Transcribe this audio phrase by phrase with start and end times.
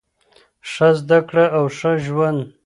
[0.71, 2.39] ښه زده کړه او ښه ژوند.